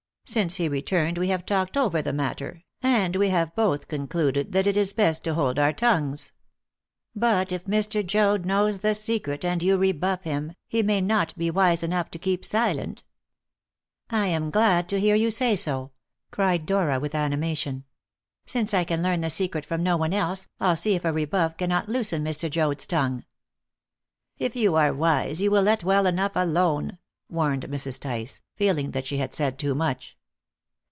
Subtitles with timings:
[0.23, 4.65] Since he returned we have talked over the matter, and we have both concluded that
[4.65, 6.31] it is best to hold our tongues.
[7.13, 8.05] But if Mr.
[8.05, 12.19] Joad knows the secret, and you rebuff him, he may not be wise enough to
[12.19, 13.03] keep silent."
[14.09, 15.91] "I am glad to hear you say so!"
[16.31, 17.83] cried Dora with animation.
[18.45, 21.57] "Since I can learn the secret from no one else, I'll see if a rebuff
[21.57, 22.49] cannot loosen Mr.
[22.49, 23.25] Joad's tongue."
[24.37, 27.99] "If you are wise, you will let well alone," warned Mrs.
[27.99, 30.15] Tice, feeling that she had said too much.